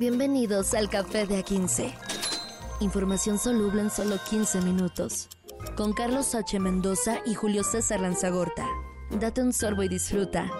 Bienvenidos 0.00 0.72
al 0.72 0.88
Café 0.88 1.26
de 1.26 1.44
A15. 1.44 1.92
Información 2.80 3.38
soluble 3.38 3.82
en 3.82 3.90
solo 3.90 4.16
15 4.30 4.62
minutos. 4.62 5.28
Con 5.76 5.92
Carlos 5.92 6.34
H. 6.34 6.58
Mendoza 6.58 7.18
y 7.26 7.34
Julio 7.34 7.62
César 7.62 8.00
Lanzagorta. 8.00 8.66
Date 9.10 9.42
un 9.42 9.52
sorbo 9.52 9.82
y 9.82 9.88
disfruta. 9.88 10.50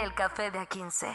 El 0.00 0.14
Café 0.14 0.52
de 0.52 0.60
A15. 0.60 1.14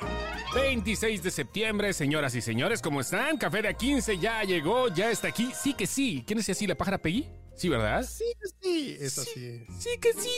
26 0.53 1.23
de 1.23 1.31
septiembre, 1.31 1.93
señoras 1.93 2.35
y 2.35 2.41
señores, 2.41 2.81
¿cómo 2.81 2.99
están? 2.99 3.37
Café 3.37 3.61
de 3.61 3.73
A15 3.73 4.19
ya 4.19 4.43
llegó, 4.43 4.89
ya 4.89 5.09
está 5.09 5.29
aquí. 5.29 5.53
Sí 5.53 5.73
que 5.75 5.87
sí. 5.87 6.25
¿Quién 6.27 6.39
es 6.39 6.49
así, 6.49 6.67
la 6.67 6.75
pájara 6.75 6.97
Peggy? 6.97 7.29
Sí, 7.55 7.69
¿verdad? 7.69 8.03
Sí, 8.03 8.25
sí, 8.61 8.97
es 8.99 9.17
así. 9.17 9.65
Sí 9.79 9.89
que 10.01 10.13
sí. 10.13 10.29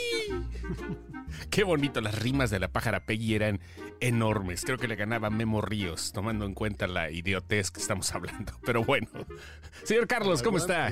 Qué 1.50 1.64
bonito, 1.64 2.00
las 2.00 2.20
rimas 2.20 2.52
de 2.52 2.60
la 2.60 2.72
pájara 2.72 3.06
Peggy 3.06 3.34
eran 3.34 3.60
enormes. 4.00 4.64
Creo 4.64 4.78
que 4.78 4.88
le 4.88 4.96
ganaba 4.96 5.30
Memo 5.30 5.62
Ríos, 5.62 6.12
tomando 6.14 6.46
en 6.46 6.54
cuenta 6.54 6.88
la 6.88 7.10
idiotez 7.10 7.72
que 7.72 7.80
estamos 7.80 8.14
hablando. 8.14 8.54
Pero 8.64 8.84
bueno. 8.84 9.08
Señor 9.84 10.08
Carlos, 10.08 10.44
¿cómo 10.44 10.58
está? 10.58 10.92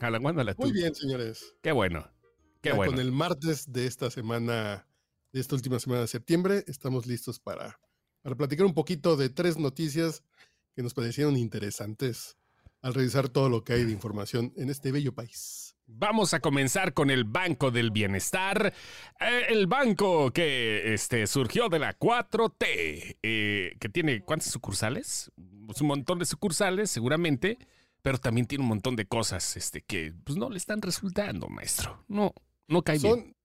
Alaguándala 0.00 0.54
tú. 0.54 0.62
Muy 0.62 0.72
bien, 0.72 0.94
señores. 0.94 1.54
Qué 1.62 1.72
bueno. 1.72 2.10
Qué 2.62 2.72
bueno. 2.72 2.92
Con 2.92 3.00
el 3.00 3.12
martes 3.12 3.70
de 3.70 3.86
esta 3.86 4.10
semana, 4.10 4.88
de 5.32 5.40
esta 5.40 5.54
última 5.54 5.78
semana 5.78 6.02
de 6.02 6.08
septiembre, 6.08 6.64
estamos 6.66 7.06
listos 7.06 7.38
para, 7.38 7.78
para 8.22 8.34
platicar 8.34 8.64
un 8.64 8.74
poquito 8.74 9.16
de 9.16 9.28
tres 9.28 9.58
noticias 9.58 10.22
que 10.74 10.82
nos 10.82 10.94
parecieron 10.94 11.36
interesantes 11.36 12.37
al 12.82 12.94
revisar 12.94 13.28
todo 13.28 13.48
lo 13.48 13.64
que 13.64 13.74
hay 13.74 13.84
de 13.84 13.92
información 13.92 14.52
en 14.56 14.70
este 14.70 14.92
bello 14.92 15.14
país. 15.14 15.76
Vamos 15.90 16.34
a 16.34 16.40
comenzar 16.40 16.92
con 16.92 17.08
el 17.08 17.24
Banco 17.24 17.70
del 17.70 17.90
Bienestar, 17.90 18.74
eh, 19.20 19.42
el 19.48 19.66
banco 19.66 20.30
que 20.32 20.92
este, 20.92 21.26
surgió 21.26 21.70
de 21.70 21.78
la 21.78 21.98
4T, 21.98 23.16
eh, 23.22 23.76
que 23.80 23.88
tiene 23.88 24.20
¿cuántas 24.20 24.50
sucursales? 24.50 25.32
Pues 25.66 25.80
un 25.80 25.88
montón 25.88 26.18
de 26.18 26.26
sucursales, 26.26 26.90
seguramente, 26.90 27.58
pero 28.02 28.18
también 28.18 28.46
tiene 28.46 28.64
un 28.64 28.68
montón 28.68 28.96
de 28.96 29.06
cosas 29.06 29.56
este, 29.56 29.80
que 29.80 30.12
pues, 30.24 30.36
no 30.36 30.50
le 30.50 30.58
están 30.58 30.82
resultando, 30.82 31.48
maestro. 31.48 32.04
No, 32.06 32.34
no 32.66 32.82
cae 32.82 32.98
son, 32.98 33.14
bien. 33.14 33.36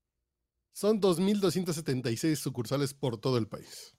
Son 0.73 0.99
2.276 0.99 2.35
sucursales 2.35 2.93
por 2.93 3.17
todo 3.17 3.37
el 3.37 3.47
país. 3.47 3.95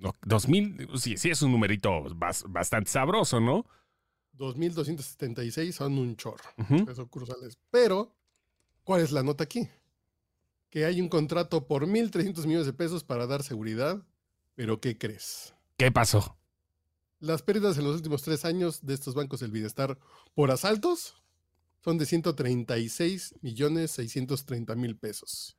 2.000, 0.00 0.96
sí, 0.98 1.16
sí 1.16 1.30
es 1.30 1.42
un 1.42 1.52
numerito 1.52 2.04
bastante 2.48 2.90
sabroso, 2.90 3.38
¿no? 3.38 3.66
2.276 4.36 5.72
son 5.72 5.98
un 5.98 6.16
chorro 6.16 6.44
de 6.56 6.94
sucursales. 6.94 7.58
Pero, 7.70 8.14
¿cuál 8.84 9.02
es 9.02 9.12
la 9.12 9.22
nota 9.22 9.44
aquí? 9.44 9.68
Que 10.70 10.84
hay 10.84 11.00
un 11.00 11.08
contrato 11.08 11.66
por 11.66 11.86
1.300 11.86 12.46
millones 12.46 12.66
de 12.66 12.72
pesos 12.72 13.04
para 13.04 13.26
dar 13.26 13.42
seguridad. 13.42 14.02
Pero, 14.54 14.80
¿qué 14.80 14.96
crees? 14.96 15.54
¿Qué 15.76 15.90
pasó? 15.90 16.36
Las 17.18 17.42
pérdidas 17.42 17.76
en 17.76 17.84
los 17.84 17.96
últimos 17.96 18.22
tres 18.22 18.44
años 18.44 18.84
de 18.84 18.94
estos 18.94 19.14
bancos 19.14 19.40
del 19.40 19.50
bienestar 19.50 19.98
por 20.34 20.50
asaltos 20.50 21.22
son 21.82 21.98
de 21.98 22.06
136 22.06 23.34
millones 23.42 23.90
630 23.92 24.74
mil 24.76 24.96
pesos. 24.96 25.56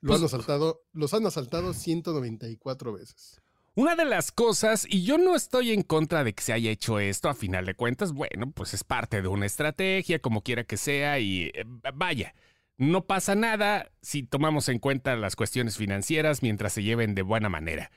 Lo 0.00 0.14
han 0.14 0.20
pues, 0.20 0.32
asaltado, 0.32 0.84
los 0.92 1.14
han 1.14 1.26
asaltado 1.26 1.72
194 1.72 2.92
veces. 2.92 3.40
Una 3.74 3.96
de 3.96 4.04
las 4.04 4.32
cosas, 4.32 4.86
y 4.86 5.02
yo 5.02 5.16
no 5.16 5.34
estoy 5.34 5.72
en 5.72 5.80
contra 5.80 6.24
de 6.24 6.34
que 6.34 6.42
se 6.42 6.52
haya 6.52 6.70
hecho 6.70 6.98
esto, 6.98 7.30
a 7.30 7.34
final 7.34 7.64
de 7.64 7.74
cuentas, 7.74 8.12
bueno, 8.12 8.50
pues 8.50 8.74
es 8.74 8.84
parte 8.84 9.22
de 9.22 9.28
una 9.28 9.46
estrategia, 9.46 10.18
como 10.18 10.42
quiera 10.42 10.64
que 10.64 10.76
sea, 10.76 11.18
y 11.18 11.50
eh, 11.54 11.64
vaya, 11.94 12.34
no 12.76 13.06
pasa 13.06 13.34
nada 13.34 13.90
si 14.02 14.24
tomamos 14.24 14.68
en 14.68 14.78
cuenta 14.78 15.16
las 15.16 15.36
cuestiones 15.36 15.78
financieras 15.78 16.42
mientras 16.42 16.74
se 16.74 16.82
lleven 16.82 17.14
de 17.14 17.22
buena 17.22 17.48
manera. 17.48 17.90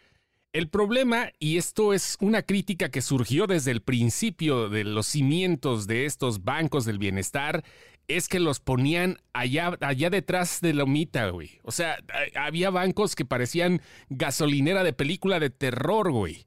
El 0.53 0.69
problema, 0.69 1.33
y 1.39 1.57
esto 1.57 1.91
es 1.91 2.15
una 2.21 2.43
crítica 2.43 2.87
que 2.87 3.01
surgió 3.01 3.45
desde 3.45 3.71
el 3.71 3.81
principio 3.81 4.69
de 4.69 4.85
los 4.85 5.07
cimientos 5.07 5.87
de 5.87 6.05
estos 6.05 6.45
bancos 6.45 6.85
del 6.85 6.99
bienestar, 6.99 7.65
es 8.07 8.27
que 8.27 8.39
los 8.39 8.59
ponían 8.59 9.19
allá, 9.33 9.77
allá 9.81 10.09
detrás 10.09 10.61
de 10.61 10.73
la 10.73 10.83
omita, 10.83 11.29
güey. 11.29 11.59
O 11.63 11.71
sea, 11.71 11.97
había 12.35 12.69
bancos 12.69 13.15
que 13.15 13.25
parecían 13.25 13.81
gasolinera 14.09 14.83
de 14.83 14.93
película 14.93 15.39
de 15.39 15.49
terror, 15.49 16.11
güey. 16.11 16.45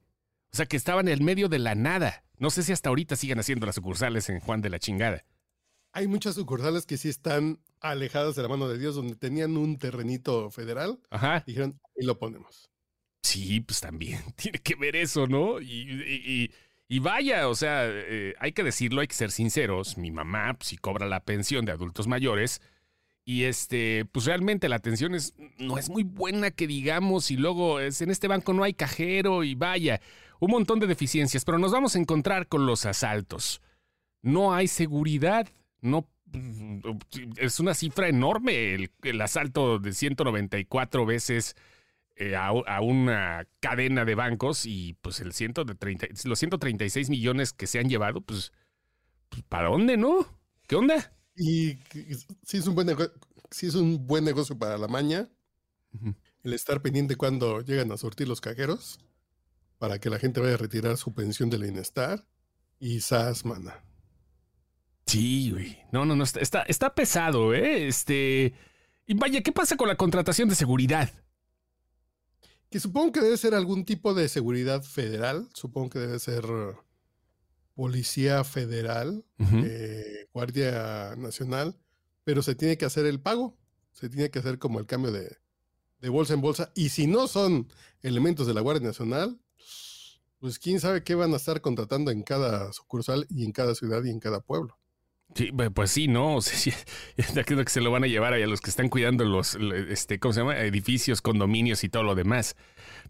O 0.53 0.57
sea, 0.57 0.67
que 0.67 0.77
estaban 0.77 1.09
en 1.09 1.15
el 1.15 1.23
medio 1.23 1.49
de 1.49 1.59
la 1.59 1.75
nada. 1.75 2.25
No 2.39 2.51
sé 2.51 2.63
si 2.63 2.73
hasta 2.73 2.89
ahorita 2.89 3.17
siguen 3.17 3.41
haciendo 3.41 3.67
las 3.67 3.75
sucursales 3.75 4.29
en 4.29 4.41
Juan 4.41 4.63
de 4.63 4.71
la 4.71 4.79
Chingada. 4.79 5.25
Hay 5.93 6.07
muchas 6.07 6.37
sucursales 6.37 6.87
que 6.87 6.97
sí 6.97 7.09
están 7.09 7.61
alejadas 7.81 8.37
de 8.37 8.43
la 8.43 8.49
mano 8.49 8.69
de 8.69 8.79
Dios, 8.79 8.95
donde 8.95 9.17
tenían 9.17 9.57
un 9.57 9.79
terrenito 9.79 10.51
federal. 10.51 11.01
Ajá. 11.11 11.43
dijeron, 11.47 11.81
ahí 11.99 12.07
lo 12.07 12.19
ponemos. 12.19 12.71
Sí, 13.23 13.61
pues 13.61 13.81
también 13.81 14.23
tiene 14.37 14.59
que 14.61 14.75
ver 14.77 14.97
eso, 14.97 15.27
¿no? 15.27 15.61
y 15.61 15.67
y 15.69 16.51
vaya, 17.01 17.49
o 17.49 17.55
sea, 17.55 17.85
eh, 17.87 18.35
hay 18.39 18.53
que 18.53 18.65
decirlo, 18.65 19.03
hay 19.03 19.07
que 19.07 19.15
ser 19.15 19.31
sinceros. 19.31 19.99
Mi 19.99 20.11
mamá, 20.11 20.55
pues, 20.55 20.69
sí 20.69 20.77
cobra 20.79 21.07
la 21.07 21.21
pensión 21.21 21.67
de 21.67 21.73
adultos 21.73 22.07
mayores. 22.07 22.63
Y 23.27 23.45
este, 23.45 24.07
pues 24.07 24.25
realmente 24.25 24.71
la 24.71 24.77
atención 24.77 25.15
es, 25.15 25.35
no 25.59 25.77
es 25.77 25.91
muy 25.91 26.03
buena 26.03 26.51
que 26.51 26.67
digamos, 26.67 27.31
y 27.31 27.37
luego 27.37 27.79
es, 27.79 28.01
en 28.01 28.11
este 28.11 28.27
banco 28.27 28.55
no 28.55 28.65
hay 28.65 28.73
cajero, 28.73 29.45
y 29.45 29.55
vaya, 29.55 30.01
un 30.41 30.51
montón 30.51 30.81
de 30.81 30.87
deficiencias, 30.87 31.45
pero 31.45 31.59
nos 31.59 31.73
vamos 31.73 31.95
a 31.95 31.99
encontrar 31.99 32.47
con 32.47 32.65
los 32.65 32.87
asaltos. 32.87 33.61
No 34.23 34.55
hay 34.55 34.67
seguridad, 34.67 35.47
no 35.83 36.09
es 37.37 37.61
una 37.61 37.75
cifra 37.75 38.09
enorme 38.09 38.73
el, 38.75 38.91
el 39.03 39.21
asalto 39.21 39.79
de 39.79 39.93
194 39.93 41.05
veces 41.05 41.55
eh, 42.21 42.35
a, 42.35 42.81
una 42.81 43.47
cadena 43.61 44.05
de 44.05 44.17
bancos 44.17 44.67
y 44.67 44.95
pues 45.03 45.21
el 45.21 45.33
ciento 45.33 45.65
de 45.65 45.77
los 46.25 46.39
136 46.41 47.11
millones 47.11 47.53
que 47.53 47.69
se 47.69 47.79
han 47.79 47.89
llevado, 47.89 48.21
pues, 48.21 48.53
pues, 49.29 49.45
¿para 49.49 49.69
dónde, 49.69 49.97
no? 49.97 50.27
¿Qué 50.67 50.75
onda? 50.75 51.13
Y 51.37 51.79
sí 52.43 52.57
es 52.57 52.67
un 52.67 52.75
buen, 52.75 52.89
es 52.89 53.75
un 53.77 54.05
buen 54.05 54.25
negocio 54.25 54.59
para 54.59 54.77
la 54.79 54.89
maña, 54.89 55.29
el 56.43 56.53
estar 56.53 56.83
pendiente 56.83 57.15
cuando 57.15 57.61
llegan 57.61 57.93
a 57.93 57.97
sortir 57.97 58.27
los 58.27 58.41
cajeros, 58.41 58.99
para 59.79 60.01
que 60.01 60.11
la 60.11 60.19
gente 60.19 60.41
vaya 60.41 60.55
a 60.55 60.59
retirar 60.59 60.97
su 60.97 61.15
pensión 61.15 61.51
de 61.51 61.59
bienestar 61.59 62.27
y 62.81 62.99
sas, 62.99 63.45
mana. 63.45 63.85
Sí, 65.07 65.53
güey. 65.53 65.79
No, 65.93 66.05
no, 66.05 66.17
no, 66.17 66.25
está, 66.25 66.63
está 66.63 66.97
pesado, 66.97 67.55
¿eh? 67.55 67.87
Este... 67.87 68.55
Y 69.07 69.15
vaya, 69.15 69.41
¿qué 69.41 69.53
pasa 69.53 69.77
con 69.77 69.87
la 69.87 69.95
contratación 69.95 70.49
de 70.49 70.57
seguridad? 70.57 71.13
Que 72.71 72.81
supongo 72.81 73.13
que 73.13 73.21
debe 73.21 73.37
ser 73.37 73.55
algún 73.55 73.85
tipo 73.85 74.15
de 74.15 74.29
seguridad 74.29 74.83
federal, 74.83 75.49
supongo 75.55 75.91
que 75.91 75.99
debe 76.01 76.19
ser 76.19 76.45
policía 77.75 78.45
federal, 78.45 79.25
eh, 79.39 80.27
guardia 80.33 81.15
nacional, 81.17 81.79
pero 82.25 82.43
se 82.43 82.55
tiene 82.55 82.77
que 82.77 82.85
hacer 82.85 83.07
el 83.07 83.21
pago, 83.21 83.57
se 83.93 84.09
tiene 84.09 84.31
que 84.31 84.41
hacer 84.41 84.59
como 84.59 84.81
el 84.81 84.87
cambio 84.87 85.13
de, 85.13 85.37
de 86.01 86.09
bolsa 86.09 86.35
en 86.35 86.41
bolsa, 86.41 86.73
y 86.75 86.91
si 86.91 87.07
no 87.07 87.29
son 87.29 87.73
elementos 88.03 88.47
de 88.47 88.55
la 88.55 88.61
Guardia 88.61 88.89
Nacional, 88.89 89.41
pues 90.39 90.59
quién 90.59 90.81
sabe 90.81 91.03
qué 91.03 91.15
van 91.15 91.33
a 91.33 91.37
estar 91.37 91.61
contratando 91.61 92.11
en 92.11 92.23
cada 92.23 92.73
sucursal 92.73 93.27
y 93.29 93.45
en 93.45 93.53
cada 93.53 93.75
ciudad 93.75 94.05
y 94.05 94.11
en 94.11 94.21
cada 94.21 94.41
pueblo. 94.41 94.78
Pues 95.75 95.91
sí, 95.91 96.09
¿no? 96.09 96.37
O 96.37 96.41
sea, 96.41 96.75
creo 97.45 97.65
que 97.65 97.71
se 97.71 97.81
lo 97.81 97.91
van 97.91 98.05
a 98.05 98.07
llevar 98.07 98.35
a 98.35 98.39
los 98.39 98.61
que 98.61 98.71
están 98.71 98.89
cuidando 98.89 99.25
los, 99.25 99.57
este, 99.89 100.19
¿cómo 100.19 100.33
se 100.33 100.41
llama? 100.41 100.59
Edificios, 100.59 101.23
condominios 101.23 101.85
y 101.85 101.89
todo 101.89 102.03
lo 102.03 102.15
demás. 102.15 102.57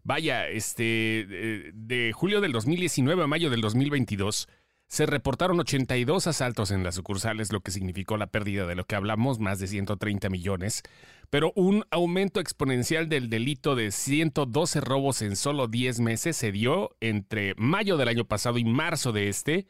Vaya, 0.04 0.48
este, 0.48 1.72
de, 1.74 2.12
julio 2.14 2.40
del 2.40 2.52
2019 2.52 3.22
a 3.22 3.26
mayo 3.26 3.50
del 3.50 3.60
2022 3.60 4.48
se 4.86 5.04
reportaron 5.04 5.60
82 5.60 6.26
asaltos 6.26 6.70
en 6.70 6.82
las 6.82 6.94
sucursales, 6.94 7.52
lo 7.52 7.60
que 7.60 7.70
significó 7.70 8.16
la 8.16 8.28
pérdida 8.28 8.66
de 8.66 8.74
lo 8.74 8.84
que 8.84 8.96
hablamos, 8.96 9.38
más 9.38 9.58
de 9.58 9.66
130 9.66 10.30
millones, 10.30 10.82
pero 11.28 11.52
un 11.56 11.84
aumento 11.90 12.40
exponencial 12.40 13.10
del 13.10 13.28
delito 13.28 13.76
de 13.76 13.90
112 13.90 14.80
robos 14.80 15.20
en 15.20 15.36
solo 15.36 15.68
10 15.68 16.00
meses 16.00 16.38
se 16.38 16.52
dio 16.52 16.96
entre 17.00 17.54
mayo 17.58 17.98
del 17.98 18.08
año 18.08 18.24
pasado 18.24 18.56
y 18.56 18.64
marzo 18.64 19.12
de 19.12 19.28
este, 19.28 19.66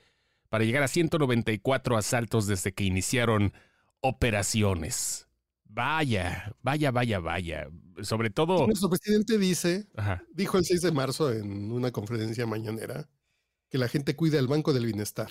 para 0.48 0.64
llegar 0.64 0.82
a 0.82 0.88
194 0.88 1.96
asaltos 1.96 2.46
desde 2.46 2.72
que 2.72 2.84
iniciaron 2.84 3.52
operaciones. 4.00 5.28
Vaya, 5.64 6.56
vaya, 6.62 6.90
vaya, 6.90 7.20
vaya. 7.20 7.68
Sobre 8.02 8.30
todo. 8.30 8.66
Nuestro 8.66 8.88
presidente 8.88 9.38
dice, 9.38 9.86
dijo 10.32 10.58
el 10.58 10.64
6 10.64 10.80
de 10.80 10.92
marzo 10.92 11.32
en 11.32 11.70
una 11.70 11.90
conferencia 11.90 12.46
mañanera, 12.46 13.08
que 13.68 13.78
la 13.78 13.88
gente 13.88 14.16
cuida 14.16 14.38
el 14.38 14.46
Banco 14.46 14.72
del 14.72 14.86
Bienestar. 14.86 15.30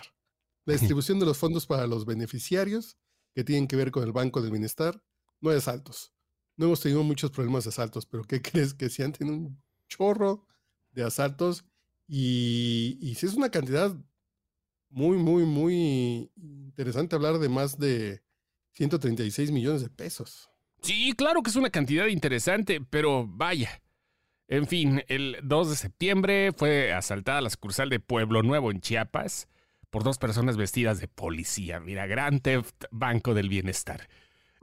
La 0.66 0.74
distribución 0.74 1.20
de 1.20 1.26
los 1.26 1.38
fondos 1.38 1.66
para 1.66 1.88
los 1.88 2.06
beneficiarios 2.06 2.98
que 3.34 3.44
tienen 3.44 3.68
que 3.68 3.76
ver 3.76 3.92
con 3.92 4.04
el 4.04 4.12
Banco 4.12 4.42
del 4.42 4.52
Bienestar 4.52 5.02
no 5.42 5.50
hay 5.50 5.58
asaltos. 5.58 6.14
No 6.56 6.66
hemos 6.66 6.82
tenido 6.82 7.04
muchos 7.04 7.32
problemas 7.32 7.64
de 7.64 7.70
asaltos, 7.70 8.06
pero 8.06 8.24
¿qué 8.24 8.42
crees? 8.42 8.74
Que 8.74 8.90
si 8.90 9.02
han 9.02 9.14
tenido 9.14 9.36
un 9.36 9.64
chorro 9.88 10.46
de 10.92 11.04
asaltos 11.04 11.66
y, 12.08 12.98
y 13.02 13.16
si 13.16 13.26
es 13.26 13.34
una 13.34 13.50
cantidad 13.50 13.96
muy, 14.90 15.18
muy, 15.18 15.44
muy 15.44 16.32
interesante 16.36 17.16
hablar 17.16 17.40
de 17.40 17.50
más 17.50 17.78
de 17.78 18.22
136 18.74 19.52
millones 19.52 19.82
de 19.82 19.90
pesos. 19.90 20.50
Sí, 20.82 21.14
claro 21.18 21.42
que 21.42 21.50
es 21.50 21.56
una 21.56 21.70
cantidad 21.70 22.08
interesante, 22.08 22.82
pero 22.82 23.26
vaya. 23.28 23.82
En 24.48 24.68
fin, 24.68 25.04
el 25.08 25.38
2 25.44 25.70
de 25.72 25.76
septiembre 25.76 26.52
fue 26.56 26.94
asaltada 26.94 27.42
la 27.42 27.50
sucursal 27.50 27.90
de 27.90 28.00
Pueblo 28.00 28.44
Nuevo 28.44 28.72
en 28.72 28.80
Chiapas 28.80 29.48
por 29.90 30.04
dos 30.04 30.18
personas 30.18 30.58
vestidas 30.58 31.00
de 31.00 31.08
policía. 31.08 31.80
Mira, 31.80 32.08
Gran 32.08 32.40
Theft 32.40 32.86
Banco 32.92 33.34
del 33.34 33.50
Bienestar. 33.50 34.08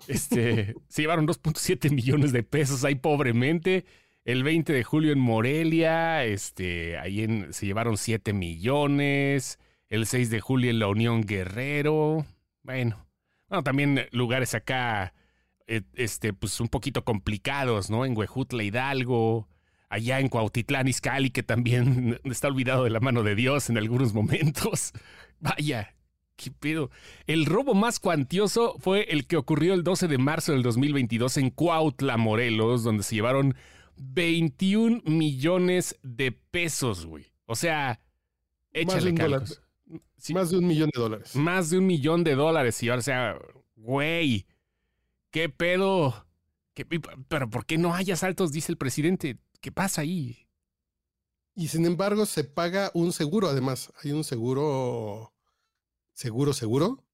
Este, 0.08 0.74
se 0.88 1.02
llevaron 1.02 1.26
2.7 1.26 1.90
millones 1.90 2.32
de 2.32 2.42
pesos 2.42 2.84
ahí 2.84 2.94
pobremente. 2.94 3.84
El 4.24 4.42
20 4.42 4.72
de 4.72 4.84
julio 4.84 5.12
en 5.12 5.18
Morelia, 5.18 6.24
este, 6.24 6.96
ahí 6.98 7.22
en, 7.22 7.52
se 7.52 7.66
llevaron 7.66 7.98
7 7.98 8.32
millones. 8.32 9.58
El 9.88 10.06
6 10.06 10.30
de 10.30 10.40
julio 10.40 10.70
en 10.70 10.78
la 10.78 10.88
Unión 10.88 11.22
Guerrero. 11.22 12.26
Bueno, 12.62 13.06
bueno, 13.48 13.62
también 13.62 14.06
lugares 14.10 14.54
acá, 14.54 15.14
eh, 15.66 15.82
este, 15.94 16.32
pues 16.32 16.60
un 16.60 16.68
poquito 16.68 17.04
complicados, 17.04 17.90
¿no? 17.90 18.04
En 18.04 18.16
Huejutla, 18.16 18.62
Hidalgo 18.62 19.48
allá 19.94 20.18
en 20.18 20.28
Cuautitlán, 20.28 20.88
Izcalli, 20.88 21.30
que 21.30 21.44
también 21.44 22.20
está 22.24 22.48
olvidado 22.48 22.84
de 22.84 22.90
la 22.90 23.00
mano 23.00 23.22
de 23.22 23.36
Dios 23.36 23.70
en 23.70 23.78
algunos 23.78 24.12
momentos. 24.12 24.92
Vaya, 25.40 25.94
qué 26.36 26.50
pedo. 26.50 26.90
El 27.26 27.46
robo 27.46 27.74
más 27.74 28.00
cuantioso 28.00 28.76
fue 28.80 29.06
el 29.10 29.26
que 29.26 29.36
ocurrió 29.36 29.72
el 29.74 29.84
12 29.84 30.08
de 30.08 30.18
marzo 30.18 30.52
del 30.52 30.62
2022 30.62 31.36
en 31.36 31.50
Cuautla, 31.50 32.16
Morelos, 32.16 32.82
donde 32.82 33.04
se 33.04 33.14
llevaron 33.14 33.54
21 33.96 35.02
millones 35.04 35.96
de 36.02 36.32
pesos, 36.32 37.06
güey. 37.06 37.26
O 37.46 37.54
sea, 37.54 38.00
échale 38.72 39.14
Más 39.86 40.30
Más 40.30 40.50
de 40.50 40.58
un 40.58 40.66
millón 40.66 40.90
de 40.94 41.00
dólares. 41.00 41.36
Más 41.36 41.70
de 41.70 41.78
un 41.78 41.86
millón 41.86 42.24
de 42.24 42.34
dólares. 42.34 42.82
Y 42.82 42.90
o 42.90 43.00
sea, 43.02 43.38
güey, 43.76 44.46
qué 45.30 45.48
pedo. 45.48 46.26
pero 47.28 47.50
¿por 47.50 47.66
qué 47.66 47.78
no 47.78 47.94
hay 47.94 48.10
asaltos? 48.10 48.52
Dice 48.52 48.72
el 48.72 48.78
presidente. 48.78 49.38
¿Qué 49.60 49.72
pasa 49.72 50.02
ahí? 50.02 50.46
Y 51.56 51.68
sin 51.68 51.86
embargo, 51.86 52.26
se 52.26 52.44
paga 52.44 52.90
un 52.94 53.12
seguro, 53.12 53.48
además. 53.48 53.92
Hay 54.02 54.12
un 54.12 54.24
seguro, 54.24 55.32
seguro, 56.12 56.52
seguro. 56.52 57.04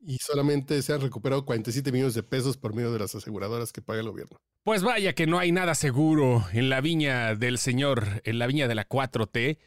Y 0.00 0.18
solamente 0.18 0.82
se 0.82 0.92
han 0.92 1.00
recuperado 1.00 1.46
47 1.46 1.90
millones 1.90 2.12
de 2.12 2.22
pesos 2.22 2.58
por 2.58 2.74
medio 2.74 2.92
de 2.92 2.98
las 2.98 3.14
aseguradoras 3.14 3.72
que 3.72 3.80
paga 3.80 4.00
el 4.00 4.10
gobierno. 4.10 4.36
Pues 4.64 4.82
vaya 4.82 5.14
que 5.14 5.26
no 5.26 5.38
hay 5.38 5.50
nada 5.50 5.74
seguro 5.74 6.44
en 6.52 6.68
la 6.68 6.82
viña 6.82 7.34
del 7.34 7.56
señor, 7.56 8.20
en 8.24 8.38
la 8.38 8.46
viña 8.46 8.68
de 8.68 8.74
la 8.74 8.86
4T. 8.86 9.58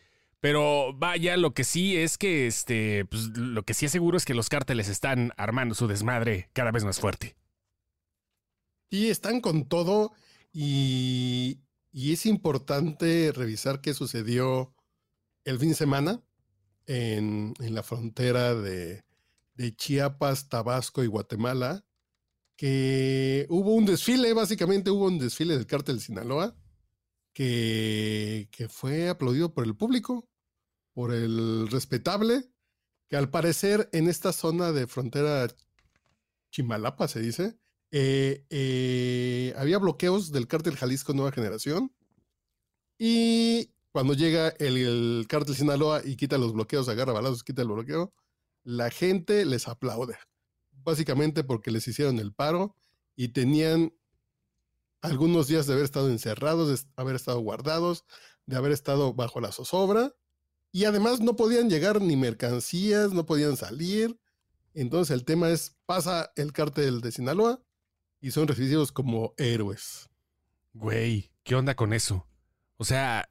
Pero 0.42 0.94
vaya, 0.94 1.36
lo 1.38 1.54
que 1.54 1.64
sí 1.64 1.98
es 1.98 2.18
que 2.18 2.48
este, 2.48 3.06
pues, 3.06 3.30
lo 3.38 3.64
que 3.64 3.74
sí 3.74 3.86
es 3.86 3.92
seguro 3.92 4.18
es 4.18 4.26
que 4.26 4.34
los 4.34 4.50
cárteles 4.50 4.88
están 4.88 5.34
armando 5.36 5.76
su 5.76 5.88
desmadre 5.88 6.50
cada 6.54 6.72
vez 6.72 6.86
más 6.86 7.00
fuerte. 7.00 7.36
Y 8.90 9.08
están 9.08 9.42
con 9.42 9.68
todo 9.68 10.14
y, 10.52 11.60
y 11.92 12.14
es 12.14 12.26
importante 12.26 13.32
revisar 13.34 13.82
qué 13.82 13.94
sucedió 13.94 14.74
el 15.44 15.60
fin 15.60 15.70
de 15.70 15.76
semana 15.76 16.22
en, 16.86 17.54
la 17.60 17.84
frontera 17.84 18.56
de, 18.56 19.04
Chiapas, 19.76 20.50
Tabasco 20.50 21.04
y 21.04 21.08
Guatemala, 21.08 21.86
que 22.56 23.46
hubo 23.50 23.74
un 23.74 23.86
desfile, 23.86 24.34
básicamente 24.34 24.90
hubo 24.90 25.06
un 25.06 25.20
desfile 25.20 25.56
del 25.56 25.68
cártel 25.68 25.98
de 25.98 26.04
Sinaloa, 26.04 26.56
que, 27.40 28.68
fue 28.70 29.08
aplaudido 29.08 29.54
por 29.54 29.64
el 29.64 29.76
público, 29.76 30.28
por 30.94 31.14
el 31.14 31.70
respetable, 31.70 32.44
que 33.08 33.16
al 33.16 33.30
parecer 33.30 33.90
en 33.94 34.10
esta 34.10 34.34
zona 34.34 34.74
de 34.74 34.88
frontera 34.88 35.48
Chimalapa 36.52 37.08
se 37.08 37.22
dice, 37.22 37.58
eh, 37.92 38.46
eh, 38.50 39.54
había 39.58 39.78
bloqueos 39.78 40.34
del 40.34 40.48
cártel 40.48 40.76
Jalisco 40.76 41.14
Nueva 41.14 41.32
Generación. 41.32 41.94
Y 42.98 43.72
cuando 43.92 44.16
llega 44.16 44.50
el, 44.60 45.26
cártel 45.30 45.56
Sinaloa 45.56 46.02
y 46.04 46.18
quita 46.18 46.38
los 46.38 46.52
bloqueos, 46.52 46.90
agarra 46.90 47.14
balazos, 47.14 47.46
quita 47.46 47.62
el 47.62 47.70
bloqueo, 47.70 48.14
la 48.64 48.92
gente 48.92 49.46
les 49.46 49.70
aplaude. 49.70 50.18
Básicamente 50.84 51.46
porque 51.46 51.72
les 51.72 51.88
hicieron 51.88 52.20
el 52.20 52.34
paro 52.34 52.76
y 53.16 53.30
tenían 53.30 53.94
algunos 55.02 55.48
días 55.48 55.66
de 55.66 55.74
haber 55.74 55.86
estado 55.86 56.10
encerrados, 56.10 56.86
de 56.86 56.92
haber 56.96 57.16
estado 57.16 57.40
guardados, 57.40 58.06
de 58.46 58.56
haber 58.56 58.72
estado 58.72 59.14
bajo 59.14 59.40
la 59.42 59.52
zozobra. 59.52 60.14
Y 60.72 60.86
además 60.86 61.20
no 61.20 61.36
podían 61.36 61.70
llegar 61.70 62.02
ni 62.02 62.16
mercancías, 62.16 63.12
no 63.12 63.26
podían 63.26 63.58
salir. 63.58 64.20
Entonces 64.74 65.14
el 65.14 65.26
tema 65.26 65.50
es, 65.50 65.78
pasa 65.86 66.32
el 66.36 66.54
cártel 66.54 67.02
de 67.02 67.12
Sinaloa, 67.12 67.62
y 68.22 68.32
son 68.32 68.48
recibidos 68.48 68.92
como 68.92 69.34
héroes. 69.38 70.10
Güey, 70.74 71.32
¿qué 71.44 71.56
onda 71.56 71.76
con 71.76 71.94
eso? 71.94 72.28
O 72.78 72.86
sea, 72.86 73.28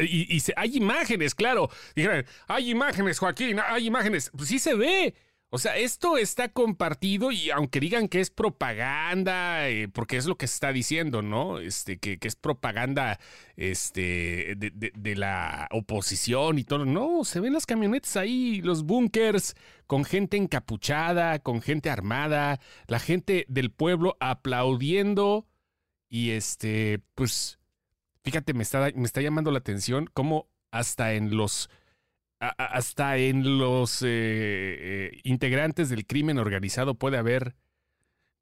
y, 0.00 0.42
hay 0.56 0.76
imágenes, 0.76 1.34
claro. 1.34 1.68
Dijeron, 1.94 2.24
hay 2.48 2.70
imágenes, 2.70 3.18
Joaquín, 3.18 3.58
hay 3.60 3.86
imágenes. 3.86 4.30
Pues 4.34 4.48
sí 4.48 4.58
se 4.58 4.74
ve. 4.74 5.14
O 5.54 5.58
sea, 5.58 5.76
esto 5.76 6.16
está 6.16 6.48
compartido 6.48 7.30
y 7.30 7.50
aunque 7.50 7.78
digan 7.78 8.08
que 8.08 8.20
es 8.20 8.30
propaganda, 8.30 9.68
eh, 9.68 9.86
porque 9.86 10.16
es 10.16 10.24
lo 10.24 10.38
que 10.38 10.46
se 10.46 10.54
está 10.54 10.72
diciendo, 10.72 11.20
¿no? 11.20 11.58
Este, 11.58 11.98
que, 11.98 12.18
es 12.22 12.36
propaganda 12.36 13.20
este, 13.56 14.56
de, 14.56 15.14
la 15.14 15.68
oposición 15.70 16.58
y 16.58 16.64
todo. 16.64 16.86
No, 16.86 17.24
se 17.24 17.38
ven 17.38 17.52
las 17.52 17.66
camionetas 17.66 18.16
ahí, 18.16 18.62
los 18.62 18.84
búnkers, 18.84 19.54
con 19.86 20.06
gente 20.06 20.38
encapuchada, 20.38 21.38
con 21.40 21.60
gente 21.60 21.90
armada, 21.90 22.58
la 22.86 22.98
gente 22.98 23.44
del 23.46 23.70
pueblo 23.70 24.16
aplaudiendo. 24.20 25.46
Y 26.08 26.30
este, 26.30 27.00
pues, 27.14 27.58
fíjate, 28.24 28.54
me 28.54 28.62
está, 28.62 28.90
me 28.94 29.04
está 29.04 29.20
llamando 29.20 29.50
la 29.50 29.58
atención 29.58 30.08
cómo 30.14 30.48
hasta 30.70 31.12
en 31.12 31.36
los 31.36 31.68
hasta 32.42 33.18
en 33.18 33.58
los 33.58 34.02
eh, 34.02 34.06
eh, 34.08 35.20
integrantes 35.22 35.88
del 35.88 36.06
crimen 36.06 36.38
organizado 36.38 36.94
puede 36.94 37.16
haber 37.16 37.54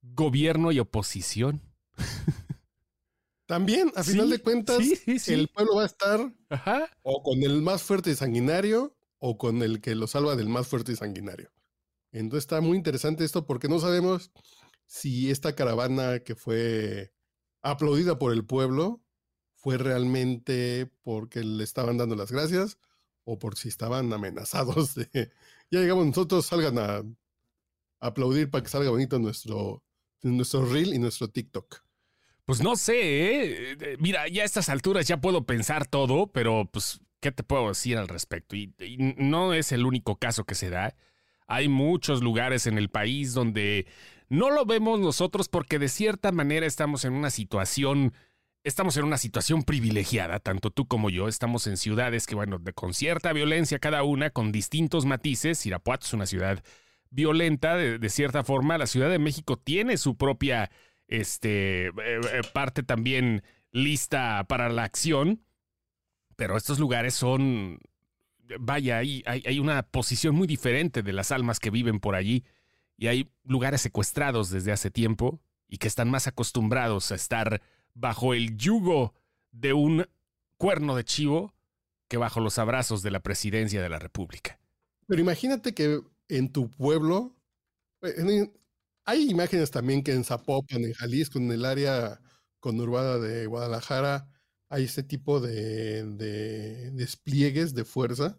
gobierno 0.03 0.73
y 0.73 0.79
oposición. 0.79 1.61
También, 3.47 3.93
a 3.97 4.05
final 4.05 4.31
de 4.31 4.39
cuentas, 4.39 4.79
el 5.27 5.49
pueblo 5.49 5.77
va 5.77 5.83
a 5.83 5.87
estar 5.87 6.33
o 7.03 7.23
con 7.23 7.43
el 7.43 7.61
más 7.63 7.83
fuerte 7.83 8.13
y 8.13 8.15
sanguinario 8.15 8.97
o 9.19 9.37
con 9.37 9.63
el 9.63 9.81
que 9.81 9.95
lo 9.95 10.07
salva 10.07 10.37
del 10.37 10.49
más 10.49 10.69
fuerte 10.69 10.93
y 10.93 10.97
sanguinario. 10.97 11.51
Entonces 12.13 12.45
está 12.45 12.61
muy 12.61 12.77
interesante 12.79 13.25
esto 13.25 13.45
porque 13.47 13.69
no 13.69 13.81
sabemos 13.81 14.31
si 14.87 15.31
esta 15.31 15.55
caravana 15.55 16.21
que 16.21 16.37
fue 16.37 17.13
aplaudida 17.61 18.19
por 18.19 18.33
el 18.33 18.47
pueblo 18.47 19.03
fue 19.57 19.79
realmente 19.79 20.91
porque 21.03 21.45
le 21.45 21.65
estaban 21.65 21.99
dando 21.99 22.17
las 22.17 22.33
gracias 22.33 22.79
o 23.31 23.39
por 23.39 23.57
si 23.57 23.69
estaban 23.69 24.13
amenazados 24.13 24.97
de, 24.97 25.31
ya 25.71 25.81
llegamos 25.81 26.05
nosotros, 26.05 26.47
salgan 26.47 26.79
a, 26.79 27.03
aplaudir 28.01 28.51
para 28.51 28.65
que 28.65 28.71
salga 28.71 28.91
bonito 28.91 29.19
nuestro, 29.19 29.85
nuestro 30.23 30.65
reel 30.65 30.95
y 30.95 30.99
nuestro 30.99 31.29
TikTok. 31.29 31.83
Pues 32.45 32.61
no 32.63 32.75
sé, 32.75 32.95
¿eh? 32.95 33.77
¿eh? 33.79 33.97
mira, 34.01 34.27
ya 34.27 34.43
a 34.43 34.47
estas 34.47 34.69
alturas 34.69 35.07
ya 35.07 35.21
puedo 35.21 35.45
pensar 35.45 35.87
todo, 35.87 36.27
pero 36.33 36.69
pues, 36.73 37.01
¿qué 37.21 37.31
te 37.31 37.45
puedo 37.45 37.69
decir 37.69 37.99
al 37.99 38.09
respecto? 38.09 38.57
y 38.57 38.75
no 39.19 39.53
es 39.53 39.71
el 39.71 39.87
único 39.87 40.17
caso 40.17 40.45
que 40.45 40.57
se 40.57 40.71
da. 40.71 40.97
Hay 41.47 41.69
muchos 41.69 42.23
lugares 42.23 42.67
en 42.67 42.79
el 42.79 42.89
país 42.89 43.35
donde 43.35 43.87
no 44.29 44.51
lo 44.51 44.65
vemos 44.65 44.99
nosotros 44.99 45.49
porque 45.49 45.79
de 45.79 45.89
cierta 45.89 46.33
manera 46.33 46.67
estamos 46.67 47.05
en 47.05 47.13
una 47.13 47.31
situación 47.31 48.13
estamos 48.65 48.97
en 48.97 49.05
una 49.05 49.19
situación 49.19 49.63
privilegiada, 49.63 50.39
tanto 50.39 50.71
tú 50.71 50.87
como 50.87 51.11
yo. 51.11 51.29
Estamos 51.29 51.67
en 51.67 51.77
ciudades 51.77 52.27
que, 52.27 52.35
bueno, 52.35 52.61
con 52.75 52.95
cierta 52.95 53.33
violencia 53.33 53.79
cada 53.79 54.03
una, 54.03 54.31
con 54.31 54.53
distintos 54.53 55.07
matices. 55.07 55.65
Irapuato 55.67 56.07
es 56.07 56.13
una 56.13 56.27
ciudad 56.27 56.63
violenta, 57.11 57.77
de, 57.77 58.09
cierta 58.09 58.45
forma. 58.45 58.79
La 58.79 58.87
Ciudad 58.87 59.11
de 59.11 59.19
México 59.19 59.57
tiene 59.57 59.97
su 59.97 60.17
propia 60.17 60.71
este, 61.09 61.87
eh, 61.89 61.93
eh, 61.97 62.41
parte 62.53 62.83
también 62.83 63.43
lista 63.73 64.45
para 64.49 64.69
la 64.69 64.85
acción. 64.85 65.43
Pero 66.37 66.57
estos 66.57 66.79
lugares 66.79 67.15
son, 67.15 67.81
vaya, 68.59 68.99
hay 68.99 69.59
una 69.59 69.83
posición 69.83 70.35
muy 70.35 70.47
diferente 70.47 71.03
de 71.03 71.13
las 71.13 71.33
almas 71.33 71.61
que 71.61 71.71
viven 71.71 72.01
por 72.01 72.15
allí. 72.15 72.45
Y 72.97 73.09
hay 73.09 73.31
lugares 73.45 73.81
secuestrados 73.81 74.51
desde 74.51 74.73
hace 74.73 74.91
tiempo 74.91 75.41
y 75.69 75.79
que 75.79 75.89
están 75.89 76.11
más 76.11 76.27
acostumbrados 76.27 77.13
a 77.13 77.15
estar 77.15 77.63
bajo 78.01 78.35
el 78.35 78.57
yugo 78.57 79.15
de 79.53 79.73
un 79.73 80.07
cuerno 80.57 80.97
de 80.97 81.05
chivo 81.05 81.55
que 82.09 82.17
bajo 82.17 82.41
los 82.41 82.59
abrazos 82.59 83.03
de 83.03 83.11
la 83.11 83.21
presidencia 83.21 83.83
de 83.83 83.89
la 83.89 83.99
República. 83.99 84.59
Pero 85.07 85.21
imagínate 85.21 85.75
que 85.75 86.01
en 86.29 86.51
tu 86.51 86.71
pueblo, 86.71 87.37
eh, 88.03 88.51
hay 89.05 89.31
imágenes 89.31 89.71
también 89.71 90.03
que 90.03 90.13
en 90.13 90.25
Zapopan, 90.25 90.85
en 90.85 90.93
Jalisco, 90.95 91.39
en 91.39 91.53
el 91.53 91.65
área 91.65 92.21
conurbada 92.59 93.19
de 93.19 93.47
Guadalajara, 93.47 94.29
hay 94.69 94.85
ese 94.85 95.03
tipo 95.03 95.41
de, 95.41 96.05
despliegues 96.93 97.75
de 97.75 97.85
fuerza. 97.85 98.39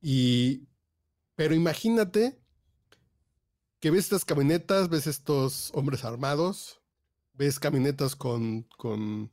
Y, 0.00 0.68
pero 1.34 1.54
imagínate 1.54 2.38
que 3.80 3.90
ves 3.90 4.04
estas 4.04 4.24
camionetas, 4.24 4.88
ves 4.88 5.06
estos 5.06 5.70
hombres 5.74 6.04
armados, 6.04 6.80
ves 7.36 7.58
camionetas 7.58 8.16
con, 8.16 8.62
con 8.76 9.30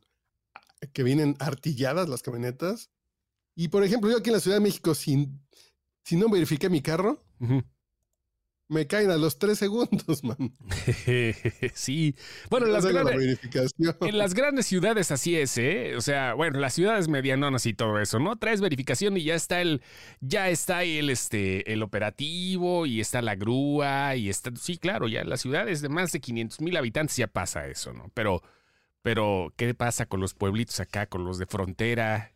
que 0.92 1.02
vienen 1.02 1.36
artilladas 1.38 2.08
las 2.08 2.22
camionetas. 2.22 2.90
Y 3.54 3.68
por 3.68 3.84
ejemplo, 3.84 4.10
yo 4.10 4.18
aquí 4.18 4.30
en 4.30 4.34
la 4.34 4.40
Ciudad 4.40 4.56
de 4.56 4.62
México, 4.62 4.94
sin, 4.94 5.40
si 6.04 6.16
no 6.16 6.28
verifiqué 6.28 6.68
mi 6.68 6.82
carro, 6.82 7.22
me 8.68 8.86
caen 8.86 9.10
a 9.10 9.16
los 9.16 9.38
tres 9.38 9.58
segundos, 9.58 10.24
man. 10.24 10.52
sí. 11.74 12.14
Bueno, 12.50 12.66
en 12.66 12.72
las, 12.72 12.86
grandes, 12.86 13.40
en 14.00 14.18
las, 14.18 14.34
grandes, 14.34 14.66
ciudades 14.66 15.10
así 15.10 15.36
es, 15.36 15.56
¿eh? 15.58 15.94
O 15.96 16.00
sea, 16.00 16.34
bueno, 16.34 16.58
las 16.58 16.74
ciudades 16.74 17.08
medianonas 17.08 17.66
y 17.66 17.74
todo 17.74 18.00
eso, 18.00 18.18
¿no? 18.18 18.36
Traes 18.36 18.60
verificación 18.60 19.16
y 19.16 19.24
ya 19.24 19.34
está 19.34 19.60
el, 19.60 19.82
ya 20.20 20.48
está 20.48 20.82
el, 20.84 21.10
este, 21.10 21.72
el 21.72 21.82
operativo 21.82 22.86
y 22.86 23.00
está 23.00 23.22
la 23.22 23.34
grúa 23.34 24.16
y 24.16 24.30
está, 24.30 24.50
sí, 24.56 24.78
claro, 24.78 25.08
ya 25.08 25.20
en 25.20 25.28
las 25.28 25.42
ciudades 25.42 25.82
de 25.82 25.88
más 25.88 26.12
de 26.12 26.20
500 26.20 26.60
mil 26.60 26.76
habitantes 26.76 27.16
ya 27.16 27.26
pasa 27.26 27.66
eso, 27.66 27.92
¿no? 27.92 28.10
Pero, 28.14 28.42
pero, 29.02 29.52
¿qué 29.56 29.74
pasa 29.74 30.06
con 30.06 30.20
los 30.20 30.34
pueblitos 30.34 30.80
acá, 30.80 31.06
con 31.06 31.24
los 31.24 31.38
de 31.38 31.46
frontera, 31.46 32.32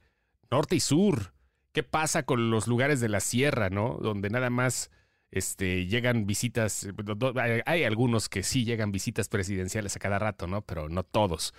norte 0.50 0.76
y 0.76 0.80
sur? 0.80 1.32
¿Qué 1.72 1.82
pasa 1.82 2.24
con 2.24 2.50
los 2.50 2.66
lugares 2.66 3.00
de 3.00 3.08
la 3.08 3.20
sierra, 3.20 3.70
¿no? 3.70 3.98
Donde 4.00 4.30
nada 4.30 4.50
más 4.50 4.90
este, 5.30 5.86
llegan 5.86 6.26
visitas, 6.26 6.84
eh, 6.84 7.62
hay 7.66 7.84
algunos 7.84 8.28
que 8.28 8.42
sí 8.42 8.64
llegan 8.64 8.92
visitas 8.92 9.28
presidenciales 9.28 9.94
a 9.96 9.98
cada 9.98 10.18
rato, 10.18 10.46
¿no? 10.46 10.62
Pero 10.62 10.88
no 10.88 11.02
todos. 11.02 11.54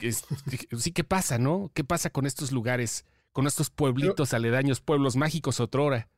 sí, 0.00 0.92
¿qué 0.92 1.04
pasa, 1.04 1.38
no? 1.38 1.70
¿Qué 1.74 1.84
pasa 1.84 2.10
con 2.10 2.26
estos 2.26 2.52
lugares, 2.52 3.04
con 3.32 3.46
estos 3.46 3.70
pueblitos 3.70 4.32
aledaños, 4.34 4.80
pueblos 4.80 5.16
mágicos 5.16 5.60
otrora? 5.60 6.08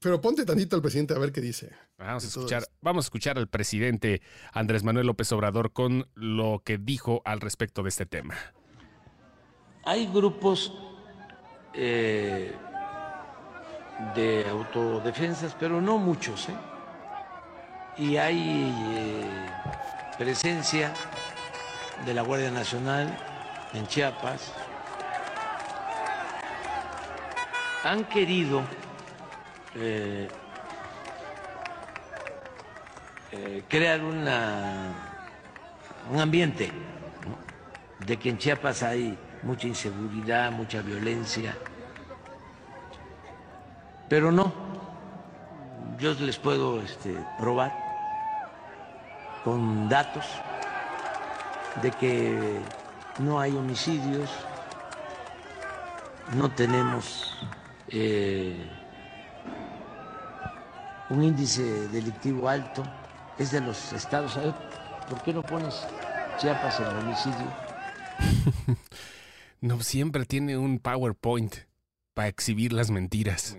Pero 0.00 0.20
ponte 0.20 0.44
tantito 0.44 0.74
al 0.74 0.82
presidente 0.82 1.14
a 1.14 1.18
ver 1.18 1.30
qué 1.30 1.40
dice. 1.40 1.70
Vamos 1.96 2.24
a 2.24 2.26
escuchar, 2.26 2.64
vamos 2.80 3.04
a 3.04 3.06
escuchar 3.06 3.38
al 3.38 3.48
presidente 3.48 4.20
Andrés 4.52 4.82
Manuel 4.82 5.06
López 5.06 5.30
Obrador 5.30 5.72
con 5.72 6.08
lo 6.14 6.62
que 6.64 6.76
dijo 6.76 7.22
al 7.24 7.40
respecto 7.40 7.84
de 7.84 7.88
este 7.88 8.04
tema. 8.04 8.34
Hay 9.84 10.06
grupos 10.06 10.72
eh, 11.74 12.52
de 14.14 14.46
autodefensas, 14.48 15.56
pero 15.58 15.80
no 15.80 15.98
muchos. 15.98 16.48
¿eh? 16.48 16.54
Y 17.98 18.16
hay 18.16 18.74
eh, 18.96 19.46
presencia 20.18 20.92
de 22.04 22.14
la 22.14 22.22
Guardia 22.22 22.50
Nacional 22.50 23.16
en 23.72 23.86
Chiapas. 23.86 24.52
Han 27.84 28.04
querido 28.04 28.62
eh, 29.74 30.28
crear 33.68 34.02
una, 34.02 34.92
un 36.10 36.20
ambiente 36.20 36.70
de 38.06 38.16
que 38.18 38.28
en 38.28 38.38
Chiapas 38.38 38.82
hay 38.82 39.16
mucha 39.42 39.66
inseguridad, 39.66 40.52
mucha 40.52 40.82
violencia 40.82 41.56
pero 44.12 44.30
no, 44.30 44.52
yo 45.98 46.12
les 46.12 46.36
puedo 46.36 46.82
este, 46.82 47.16
probar 47.38 47.72
con 49.42 49.88
datos 49.88 50.26
de 51.80 51.90
que 51.92 52.60
no 53.20 53.40
hay 53.40 53.52
homicidios, 53.52 54.28
no 56.36 56.50
tenemos 56.50 57.38
eh, 57.88 58.54
un 61.08 61.24
índice 61.24 61.62
delictivo 61.88 62.50
alto, 62.50 62.82
es 63.38 63.50
de 63.50 63.62
los 63.62 63.94
estados. 63.94 64.38
¿Por 65.08 65.22
qué 65.22 65.32
no 65.32 65.42
pones 65.42 65.86
Chiapas 66.36 66.80
en 66.80 66.86
homicidio? 66.98 67.46
no 69.62 69.80
siempre 69.80 70.26
tiene 70.26 70.58
un 70.58 70.80
PowerPoint 70.80 71.54
para 72.12 72.28
exhibir 72.28 72.74
las 72.74 72.90
mentiras. 72.90 73.56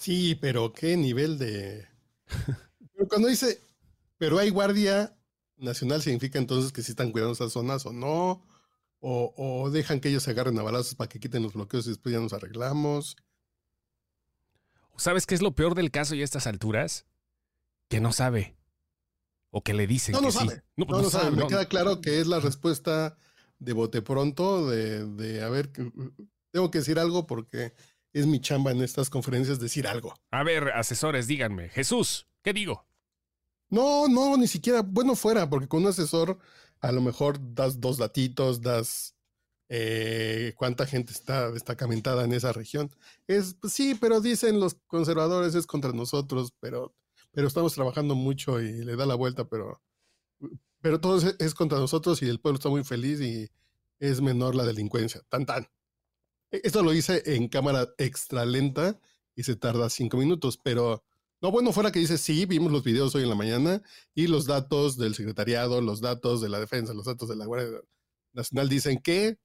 Sí, 0.00 0.34
pero 0.34 0.72
qué 0.72 0.96
nivel 0.96 1.36
de... 1.36 1.86
pero 2.94 3.06
cuando 3.06 3.28
dice, 3.28 3.62
pero 4.16 4.38
hay 4.38 4.48
guardia 4.48 5.14
nacional, 5.58 6.00
significa 6.00 6.38
entonces 6.38 6.72
que 6.72 6.82
sí 6.82 6.92
están 6.92 7.12
cuidando 7.12 7.34
esas 7.34 7.52
zonas 7.52 7.84
o 7.84 7.92
no, 7.92 8.42
o, 9.00 9.68
dejan 9.70 10.00
que 10.00 10.08
ellos 10.08 10.22
se 10.22 10.30
agarren 10.30 10.58
a 10.58 10.62
balazos 10.62 10.94
para 10.94 11.08
que 11.10 11.20
quiten 11.20 11.42
los 11.42 11.52
bloqueos 11.52 11.84
y 11.86 11.90
después 11.90 12.14
ya 12.14 12.18
nos 12.18 12.32
arreglamos. 12.32 13.16
¿Sabes 14.96 15.26
qué 15.26 15.34
es 15.34 15.42
lo 15.42 15.54
peor 15.54 15.74
del 15.74 15.90
caso 15.90 16.14
y 16.14 16.22
a 16.22 16.24
estas 16.24 16.46
alturas? 16.46 17.04
Que 17.88 18.00
no 18.00 18.12
sabe. 18.12 18.56
O 19.50 19.62
que 19.62 19.74
le 19.74 19.86
dicen 19.86 20.14
no, 20.14 20.20
que 20.20 20.26
no 20.26 20.32
sabe. 20.32 20.62
No, 20.76 20.86
pues 20.86 21.02
no, 21.02 21.10
sabe. 21.10 21.30
Me 21.30 21.46
queda 21.46 21.66
claro 21.66 22.00
que 22.00 22.20
es 22.20 22.26
la 22.26 22.40
respuesta 22.40 23.18
de 23.58 23.72
bote 23.74 24.00
pronto, 24.00 24.66
de, 24.66 25.04
de 25.04 25.42
a 25.42 25.50
ver, 25.50 25.70
tengo 26.52 26.70
que 26.70 26.78
decir 26.78 26.98
algo 26.98 27.26
porque 27.26 27.74
es 28.12 28.26
mi 28.26 28.40
chamba 28.40 28.72
en 28.72 28.82
estas 28.82 29.10
conferencias 29.10 29.60
decir 29.60 29.86
algo. 29.86 30.14
A 30.30 30.42
ver, 30.42 30.70
asesores, 30.70 31.26
díganme. 31.26 31.68
Jesús, 31.68 32.26
¿qué 32.42 32.52
digo? 32.52 32.86
No, 33.68 34.08
no, 34.08 34.36
ni 34.36 34.48
siquiera, 34.48 34.82
bueno, 34.82 35.14
fuera, 35.14 35.48
porque 35.48 35.68
con 35.68 35.82
un 35.82 35.88
asesor 35.88 36.38
a 36.80 36.92
lo 36.92 37.00
mejor 37.00 37.38
das 37.54 37.80
dos 37.80 37.98
datitos, 37.98 38.60
das 38.60 39.14
eh, 39.68 40.54
cuánta 40.56 40.86
gente 40.86 41.12
está 41.12 41.50
destacamentada 41.52 42.24
en 42.24 42.32
esa 42.32 42.52
región. 42.52 42.90
Es, 43.26 43.54
pues 43.54 43.72
sí, 43.72 43.94
pero 43.94 44.20
dicen 44.20 44.58
los 44.58 44.74
conservadores 44.86 45.54
es 45.54 45.66
contra 45.66 45.92
nosotros, 45.92 46.52
pero, 46.58 46.96
pero 47.30 47.46
estamos 47.46 47.74
trabajando 47.74 48.14
mucho 48.14 48.60
y 48.60 48.84
le 48.84 48.96
da 48.96 49.06
la 49.06 49.14
vuelta, 49.14 49.48
pero, 49.48 49.80
pero 50.80 51.00
todo 51.00 51.18
es, 51.18 51.36
es 51.38 51.54
contra 51.54 51.78
nosotros 51.78 52.20
y 52.22 52.28
el 52.28 52.40
pueblo 52.40 52.56
está 52.56 52.68
muy 52.68 52.82
feliz 52.82 53.20
y 53.20 53.48
es 54.00 54.20
menor 54.20 54.56
la 54.56 54.64
delincuencia. 54.64 55.22
Tan, 55.28 55.46
tan. 55.46 55.68
E, 56.50 56.60
esto 56.64 56.82
lo 56.82 56.92
hice 56.92 57.22
en 57.34 57.48
cámara 57.48 57.88
extra 57.98 58.44
lenta 58.44 58.98
y 59.34 59.42
se 59.42 59.56
tarda 59.56 59.90
cinco 59.90 60.16
minutos, 60.16 60.58
pero 60.62 61.04
no, 61.42 61.50
bueno, 61.50 61.72
fuera 61.72 61.90
que 61.90 61.98
dice, 61.98 62.18
sí, 62.18 62.44
vimos 62.44 62.70
los 62.70 62.84
videos 62.84 63.14
hoy 63.14 63.22
en 63.22 63.30
la 63.30 63.34
mañana 63.34 63.82
y 64.14 64.26
los 64.26 64.44
datos 64.46 64.98
del 64.98 65.14
secretariado, 65.14 65.80
los 65.80 66.02
datos 66.02 66.42
de 66.42 66.50
la 66.50 66.60
defensa, 66.60 66.92
los 66.92 67.06
datos 67.06 67.28
de 67.28 67.36
la 67.36 67.46
Guardia 67.46 67.80
Nacional 68.32 68.68
dicen 68.68 68.98
que, 68.98 69.38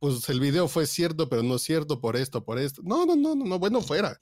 pues 0.00 0.28
el 0.28 0.40
video 0.40 0.66
fue 0.66 0.86
cierto, 0.86 1.28
pero 1.28 1.44
no 1.44 1.58
cierto 1.58 2.00
por 2.00 2.16
esto, 2.16 2.44
por 2.44 2.58
esto. 2.58 2.82
No, 2.84 3.06
no, 3.06 3.14
no, 3.14 3.36
no, 3.36 3.58
bueno 3.58 3.80
fuera. 3.80 4.20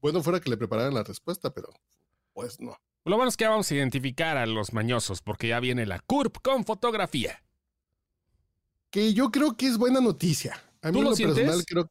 Bueno, 0.00 0.22
fuera 0.22 0.40
que 0.40 0.50
le 0.50 0.56
prepararan 0.58 0.94
la 0.94 1.02
respuesta, 1.02 1.52
pero 1.52 1.68
pues 2.32 2.60
no. 2.60 2.76
Lo 3.04 3.16
bueno 3.16 3.28
es 3.28 3.36
que 3.36 3.46
vamos 3.46 3.70
a 3.70 3.74
identificar 3.74 4.36
a 4.36 4.46
los 4.46 4.72
mañosos 4.72 5.22
porque 5.22 5.48
ya 5.48 5.60
viene 5.60 5.86
la 5.86 6.00
CURP 6.00 6.38
con 6.42 6.64
fotografía. 6.64 7.42
Que 8.90 9.14
yo 9.14 9.30
creo 9.30 9.56
que 9.56 9.66
es 9.66 9.78
buena 9.78 10.00
noticia. 10.00 10.62
A 10.82 10.92
mí 10.92 11.02
lo, 11.02 11.14
personal 11.14 11.64
creo. 11.64 11.90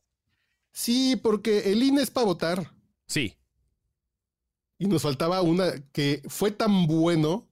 Sí, 0.72 1.16
porque 1.16 1.72
el 1.72 1.84
INE 1.84 2.02
es 2.02 2.12
para 2.12 2.26
votar. 2.26 2.76
Sí. 3.08 3.38
Y 4.78 4.88
nos 4.88 5.04
faltaba 5.04 5.42
una 5.42 5.74
que 5.92 6.22
fue 6.28 6.52
tan 6.52 6.86
bueno, 6.88 7.50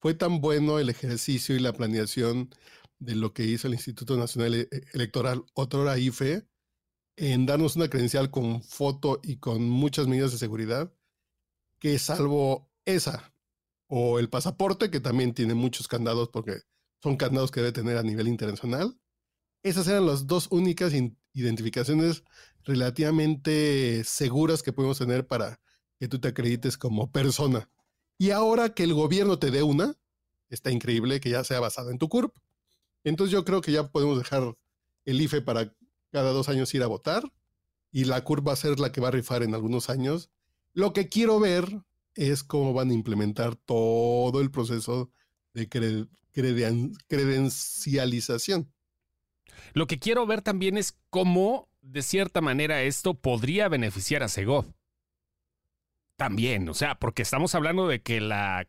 fue 0.00 0.14
tan 0.14 0.40
bueno 0.40 0.78
el 0.78 0.90
ejercicio 0.90 1.56
y 1.56 1.60
la 1.60 1.72
planeación 1.72 2.50
de 2.98 3.14
lo 3.14 3.32
que 3.32 3.44
hizo 3.44 3.68
el 3.68 3.74
Instituto 3.74 4.16
Nacional 4.16 4.54
e-, 4.54 4.68
Electoral, 4.92 5.44
otrora 5.54 5.98
IFE, 5.98 6.46
en 7.16 7.46
darnos 7.46 7.76
una 7.76 7.88
credencial 7.88 8.30
con 8.30 8.62
foto 8.62 9.20
y 9.22 9.36
con 9.36 9.68
muchas 9.68 10.06
medidas 10.06 10.32
de 10.32 10.38
seguridad, 10.38 10.92
que 11.78 11.98
salvo 11.98 12.70
esa 12.84 13.32
o 13.86 14.18
el 14.18 14.28
pasaporte, 14.28 14.90
que 14.90 15.00
también 15.00 15.34
tiene 15.34 15.54
muchos 15.54 15.88
candados 15.88 16.28
porque 16.28 16.58
son 17.02 17.16
candados 17.16 17.50
que 17.50 17.60
debe 17.60 17.72
tener 17.72 17.96
a 17.96 18.02
nivel 18.02 18.28
internacional, 18.28 18.98
esas 19.62 19.88
eran 19.88 20.06
las 20.06 20.26
dos 20.26 20.48
únicas 20.50 20.92
identificaciones 21.32 22.24
relativamente 22.64 24.02
seguras 24.04 24.62
que 24.62 24.72
podemos 24.72 24.98
tener 24.98 25.26
para 25.26 25.60
que 25.98 26.08
tú 26.08 26.20
te 26.20 26.28
acredites 26.28 26.76
como 26.76 27.10
persona. 27.10 27.68
Y 28.18 28.30
ahora 28.30 28.74
que 28.74 28.84
el 28.84 28.94
gobierno 28.94 29.38
te 29.38 29.50
dé 29.50 29.62
una, 29.62 29.94
está 30.48 30.70
increíble 30.70 31.20
que 31.20 31.30
ya 31.30 31.44
sea 31.44 31.60
basada 31.60 31.90
en 31.90 31.98
tu 31.98 32.08
CURP. 32.08 32.34
Entonces 33.04 33.32
yo 33.32 33.44
creo 33.44 33.60
que 33.60 33.72
ya 33.72 33.90
podemos 33.90 34.18
dejar 34.18 34.56
el 35.04 35.20
IFE 35.20 35.42
para 35.42 35.74
cada 36.10 36.32
dos 36.32 36.48
años 36.48 36.74
ir 36.74 36.82
a 36.82 36.86
votar 36.86 37.32
y 37.90 38.04
la 38.04 38.22
CURP 38.24 38.48
va 38.48 38.52
a 38.52 38.56
ser 38.56 38.78
la 38.80 38.92
que 38.92 39.00
va 39.00 39.08
a 39.08 39.12
rifar 39.12 39.42
en 39.42 39.54
algunos 39.54 39.90
años. 39.90 40.30
Lo 40.72 40.92
que 40.92 41.08
quiero 41.08 41.40
ver 41.40 41.82
es 42.14 42.42
cómo 42.42 42.72
van 42.72 42.90
a 42.90 42.94
implementar 42.94 43.56
todo 43.56 44.40
el 44.40 44.50
proceso 44.50 45.10
de 45.54 45.68
credencialización. 47.08 48.72
Lo 49.72 49.86
que 49.86 49.98
quiero 49.98 50.26
ver 50.26 50.42
también 50.42 50.76
es 50.76 50.98
cómo, 51.10 51.68
de 51.80 52.02
cierta 52.02 52.40
manera, 52.40 52.82
esto 52.82 53.14
podría 53.14 53.68
beneficiar 53.68 54.22
a 54.22 54.28
Segov. 54.28 54.66
También, 56.16 56.68
o 56.68 56.74
sea, 56.74 56.96
porque 56.96 57.22
estamos 57.22 57.54
hablando 57.54 57.86
de 57.86 58.02
que 58.02 58.20
la, 58.20 58.66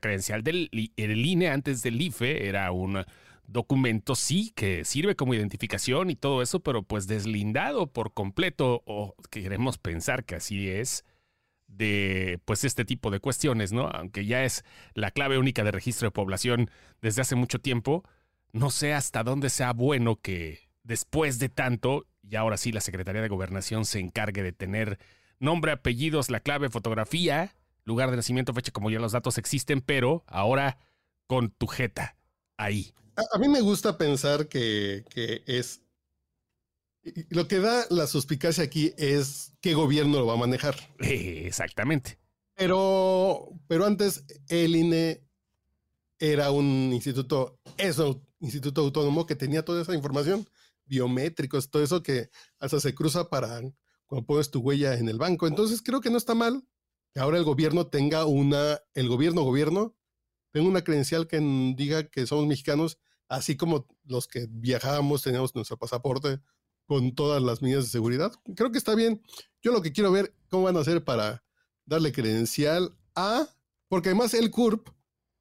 credencial 0.00 0.42
del 0.42 0.70
el 0.96 1.26
INE 1.26 1.48
antes 1.50 1.82
del 1.82 2.00
IFE 2.00 2.48
era 2.48 2.72
un 2.72 3.04
documento, 3.46 4.14
sí, 4.14 4.52
que 4.54 4.84
sirve 4.84 5.16
como 5.16 5.34
identificación 5.34 6.08
y 6.08 6.16
todo 6.16 6.40
eso, 6.40 6.60
pero 6.60 6.82
pues 6.82 7.06
deslindado 7.06 7.88
por 7.88 8.14
completo, 8.14 8.82
o 8.86 9.14
queremos 9.30 9.76
pensar 9.76 10.24
que 10.24 10.36
así 10.36 10.68
es, 10.70 11.04
de 11.66 12.40
pues 12.44 12.64
este 12.64 12.84
tipo 12.84 13.10
de 13.10 13.20
cuestiones, 13.20 13.72
¿no? 13.72 13.88
Aunque 13.88 14.24
ya 14.24 14.44
es 14.44 14.64
la 14.94 15.10
clave 15.10 15.38
única 15.38 15.64
de 15.64 15.72
registro 15.72 16.06
de 16.06 16.12
población 16.12 16.70
desde 17.00 17.22
hace 17.22 17.36
mucho 17.36 17.58
tiempo, 17.58 18.04
no 18.52 18.70
sé 18.70 18.94
hasta 18.94 19.22
dónde 19.22 19.50
sea 19.50 19.72
bueno 19.72 20.16
que 20.16 20.70
después 20.82 21.38
de 21.38 21.48
tanto, 21.48 22.06
y 22.22 22.36
ahora 22.36 22.56
sí 22.56 22.72
la 22.72 22.80
Secretaría 22.80 23.22
de 23.22 23.28
Gobernación 23.28 23.84
se 23.84 24.00
encargue 24.00 24.42
de 24.42 24.52
tener 24.52 24.98
nombre, 25.38 25.72
apellidos, 25.72 26.30
la 26.30 26.40
clave, 26.40 26.70
fotografía, 26.70 27.54
lugar 27.84 28.10
de 28.10 28.16
nacimiento, 28.16 28.52
fecha, 28.52 28.72
como 28.72 28.90
ya 28.90 28.98
los 28.98 29.12
datos 29.12 29.38
existen, 29.38 29.80
pero 29.80 30.24
ahora 30.26 30.78
con 31.26 31.50
tu 31.50 31.66
jeta 31.66 32.16
ahí. 32.56 32.92
A, 33.16 33.38
mí 33.38 33.48
me 33.48 33.60
gusta 33.60 33.98
pensar 33.98 34.48
que, 34.48 35.04
que 35.10 35.42
es 35.46 35.82
lo 37.28 37.48
que 37.48 37.58
da 37.58 37.86
la 37.90 38.06
suspicacia 38.06 38.64
aquí 38.64 38.92
es 38.96 39.52
qué 39.60 39.74
gobierno 39.74 40.18
lo 40.18 40.26
va 40.26 40.34
a 40.34 40.38
manejar. 40.38 40.76
exactamente. 40.98 42.18
Pero, 42.54 43.48
pero 43.68 43.86
antes 43.86 44.24
el 44.48 44.76
INE 44.76 45.22
era 46.18 46.50
un 46.50 46.90
instituto, 46.92 47.58
eso, 47.78 48.20
instituto 48.40 48.80
autónomo 48.80 49.26
que 49.26 49.36
tenía 49.36 49.64
toda 49.64 49.82
esa 49.82 49.94
información, 49.94 50.48
biométricos, 50.86 51.70
todo 51.70 51.82
eso 51.82 52.02
que 52.02 52.30
hasta 52.58 52.80
se 52.80 52.94
cruza 52.94 53.30
para 53.30 53.60
cuando 54.06 54.26
pones 54.26 54.50
tu 54.50 54.60
huella 54.60 54.94
en 54.94 55.08
el 55.08 55.18
banco. 55.18 55.46
Entonces 55.46 55.82
creo 55.82 56.00
que 56.00 56.10
no 56.10 56.18
está 56.18 56.34
mal 56.34 56.64
que 57.12 57.20
ahora 57.20 57.38
el 57.38 57.44
gobierno 57.44 57.86
tenga 57.86 58.24
una, 58.24 58.80
el 58.94 59.08
gobierno, 59.08 59.42
gobierno, 59.42 59.96
tenga 60.52 60.68
una 60.68 60.82
credencial 60.82 61.26
que 61.26 61.40
diga 61.76 62.08
que 62.08 62.26
somos 62.26 62.46
mexicanos, 62.46 62.98
así 63.28 63.56
como 63.56 63.86
los 64.04 64.26
que 64.28 64.46
viajábamos 64.48 65.22
teníamos 65.22 65.54
nuestro 65.54 65.76
pasaporte 65.76 66.40
con 66.86 67.14
todas 67.14 67.42
las 67.42 67.62
medidas 67.62 67.84
de 67.84 67.90
seguridad. 67.90 68.32
Creo 68.56 68.72
que 68.72 68.78
está 68.78 68.94
bien. 68.94 69.22
Yo 69.62 69.72
lo 69.72 69.82
que 69.82 69.92
quiero 69.92 70.10
ver 70.10 70.34
cómo 70.48 70.64
van 70.64 70.76
a 70.76 70.80
hacer 70.80 71.04
para 71.04 71.44
darle 71.84 72.12
credencial 72.12 72.96
a, 73.14 73.48
porque 73.88 74.08
además 74.08 74.34
el 74.34 74.50
CURP 74.50 74.88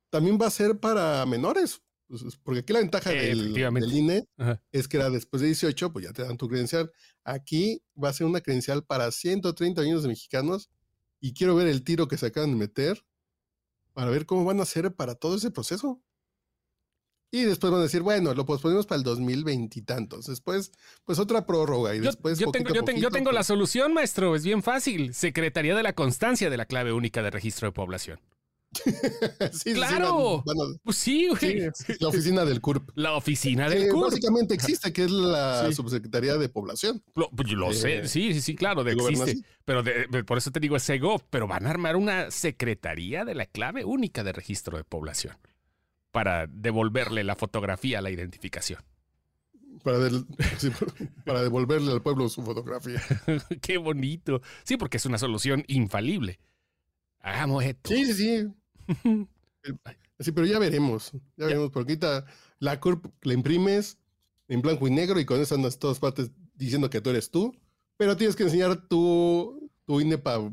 también 0.09 0.37
va 0.41 0.47
a 0.47 0.51
ser 0.51 0.79
para 0.79 1.25
menores. 1.25 1.81
Pues, 2.09 2.23
porque 2.43 2.61
aquí 2.61 2.73
la 2.73 2.79
ventaja 2.79 3.11
del, 3.11 3.55
INE 3.93 4.27
es 4.71 4.87
que 4.87 4.97
era 4.97 5.11
después 5.11 5.41
de 5.41 5.47
18, 5.47 5.93
pues 5.93 6.05
ya 6.05 6.11
te 6.11 6.23
dan 6.23 6.37
tu 6.37 6.47
credencial. 6.47 6.91
Aquí 7.23 7.83
va 8.01 8.09
a 8.09 8.13
ser 8.13 8.25
una 8.25 8.41
credencial 8.41 8.83
para 8.83 9.11
130 9.11 9.81
millones 9.83 10.01
de 10.01 10.09
mexicanos 10.09 10.71
y 11.19 11.33
quiero 11.33 11.55
ver 11.55 11.67
el 11.67 11.83
tiro 11.83 12.07
que 12.07 12.17
se 12.17 12.25
acaban 12.25 12.49
de 12.49 12.57
meter 12.57 13.05
para 13.93 14.09
ver 14.09 14.25
cómo 14.25 14.43
van 14.43 14.59
a 14.59 14.63
hacer 14.63 14.91
para 14.95 15.13
todo 15.13 15.35
ese 15.35 15.51
proceso. 15.51 16.01
Y 17.31 17.43
después 17.43 17.71
van 17.71 17.81
a 17.81 17.83
decir, 17.83 18.01
bueno, 18.01 18.33
lo 18.33 18.43
posponemos 18.43 18.87
para 18.87 18.97
el 18.97 19.03
2020 19.03 19.77
y 19.77 19.81
tantos. 19.83 20.25
Después, 20.25 20.71
pues 21.05 21.19
otra 21.19 21.45
prórroga. 21.45 21.93
Y 21.93 21.99
después. 21.99 22.39
Yo, 22.39 22.49
tengo, 22.49 22.73
yo, 22.73 23.11
tengo, 23.11 23.31
la 23.31 23.41
pues 23.41 23.47
solución, 23.47 23.93
maestro. 23.93 24.35
Es 24.35 24.43
bien 24.43 24.63
fácil. 24.63 25.13
Secretaría 25.13 25.75
de 25.75 25.83
la 25.83 25.93
Constancia 25.93 26.49
de 26.49 26.57
la 26.57 26.65
Clave 26.65 26.91
Única 26.91 27.21
de 27.21 27.29
Registro 27.29 27.67
de 27.67 27.71
Población. 27.71 28.19
sí, 29.51 29.73
claro. 29.73 30.43
Sí, 30.45 30.79
pues 30.83 30.97
sí, 30.97 31.27
güey. 31.27 31.69
la 31.99 32.07
oficina 32.07 32.45
del 32.45 32.61
CURP. 32.61 32.89
La 32.95 33.13
oficina 33.13 33.67
del 33.67 33.89
CURP. 33.89 34.11
Básicamente 34.11 34.53
existe, 34.53 34.93
que 34.93 35.05
es 35.05 35.11
la 35.11 35.71
subsecretaría 35.71 36.37
de 36.37 36.49
población. 36.49 37.03
Lo, 37.15 37.29
pues, 37.31 37.51
lo 37.51 37.73
sé, 37.73 37.99
eh, 37.99 38.07
sí, 38.07 38.33
sí, 38.33 38.41
sí, 38.41 38.55
claro, 38.55 38.83
de 38.83 38.93
existe. 38.93 39.41
Pero 39.65 39.83
por 40.25 40.37
eso 40.37 40.51
te 40.51 40.59
digo, 40.59 40.75
es 40.75 40.83
SEGOV, 40.83 41.23
pero 41.29 41.47
van 41.47 41.65
a 41.65 41.69
armar 41.71 41.95
una 41.95 42.31
secretaría 42.31 43.25
de 43.25 43.35
la 43.35 43.45
clave 43.45 43.85
única 43.85 44.23
de 44.23 44.33
registro 44.33 44.77
de 44.77 44.83
población 44.83 45.37
para 46.11 46.47
devolverle 46.47 47.23
la 47.23 47.35
fotografía 47.35 47.99
a 47.99 48.01
la 48.01 48.11
identificación. 48.11 48.83
Para, 49.83 49.97
para 51.25 51.41
devolverle 51.41 51.91
al 51.91 52.01
pueblo 52.01 52.29
su 52.29 52.43
fotografía. 52.43 53.01
Qué 53.61 53.77
bonito. 53.77 54.41
Sí, 54.63 54.77
porque 54.77 54.97
es 54.97 55.05
una 55.05 55.17
solución 55.17 55.63
infalible. 55.67 56.39
Hagamos 57.21 57.63
esto. 57.63 57.89
Sí, 57.89 58.05
sí, 58.05 58.13
sí. 58.13 58.47
Sí, 60.19 60.31
pero 60.31 60.45
ya 60.45 60.59
veremos. 60.59 61.11
Ya, 61.37 61.45
veremos, 61.45 61.71
porque 61.71 61.93
ahorita 61.93 62.25
la 62.59 62.79
CURP 62.79 63.05
la 63.21 63.33
imprimes 63.33 63.97
en 64.47 64.61
blanco 64.61 64.87
y 64.87 64.91
negro 64.91 65.19
y 65.19 65.25
con 65.25 65.39
eso 65.39 65.55
andas 65.55 65.79
todas 65.79 65.99
partes 65.99 66.31
diciendo 66.55 66.89
que 66.89 67.01
tú 67.01 67.09
eres 67.09 67.31
tú. 67.31 67.55
Pero 67.97 68.15
tienes 68.15 68.35
que 68.35 68.43
enseñar 68.43 68.87
tu, 68.87 69.69
tu 69.85 69.99
INE 69.99 70.17
para 70.17 70.49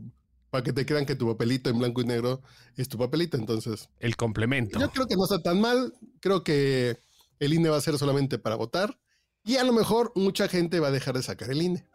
para 0.50 0.62
que 0.62 0.72
te 0.72 0.86
crean 0.86 1.04
que 1.04 1.16
tu 1.16 1.26
papelito 1.26 1.70
en 1.70 1.78
blanco 1.78 2.00
y 2.00 2.04
negro 2.04 2.40
es 2.76 2.88
tu 2.88 2.98
papelito. 2.98 3.36
Entonces, 3.36 3.88
el 3.98 4.16
complemento. 4.16 4.78
Yo 4.78 4.90
creo 4.90 5.06
que 5.06 5.16
no 5.16 5.24
está 5.24 5.42
tan 5.42 5.60
mal. 5.60 5.92
Creo 6.20 6.44
que 6.44 6.98
el 7.38 7.52
INE 7.52 7.68
va 7.68 7.76
a 7.76 7.80
ser 7.80 7.98
solamente 7.98 8.38
para 8.38 8.56
votar 8.56 8.98
y 9.44 9.56
a 9.56 9.64
lo 9.64 9.72
mejor 9.72 10.12
mucha 10.14 10.48
gente 10.48 10.80
va 10.80 10.88
a 10.88 10.92
dejar 10.92 11.14
de 11.14 11.22
sacar 11.22 11.50
el 11.50 11.62
INE. 11.62 11.86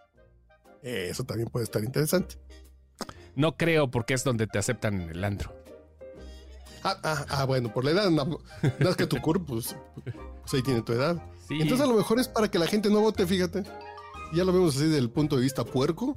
Eso 0.84 1.24
también 1.24 1.50
puede 1.50 1.66
estar 1.66 1.84
interesante. 1.84 2.36
No 3.36 3.56
creo 3.58 3.92
porque 3.92 4.14
es 4.14 4.24
donde 4.24 4.48
te 4.48 4.58
aceptan 4.58 5.02
el 5.10 5.24
andro. 5.24 5.61
Ah, 6.84 6.98
ah, 7.04 7.26
ah, 7.30 7.46
bueno, 7.46 7.74
por 7.74 7.86
la 7.86 7.92
edad, 7.92 8.10
no, 8.10 8.40
es 8.62 8.96
que 8.96 9.06
tu 9.06 9.22
cuerpo, 9.22 9.46
pues, 9.54 9.76
pues, 10.04 10.54
ahí 10.54 10.64
tiene 10.64 10.82
tu 10.82 10.94
edad. 10.94 11.22
Entonces 11.50 11.86
a 11.86 11.90
lo 11.90 11.96
mejor 11.96 12.20
es 12.20 12.28
para 12.28 12.50
que 12.50 12.58
la 12.58 12.68
gente 12.68 12.90
no 12.90 13.02
vote, 13.02 13.28
fíjate. 13.28 13.64
Ya 14.34 14.44
lo 14.46 14.54
vemos 14.54 14.76
así 14.76 14.86
desde 14.86 15.00
el 15.00 15.10
punto 15.10 15.36
de 15.36 15.42
vista 15.42 15.66
puerco. 15.66 16.16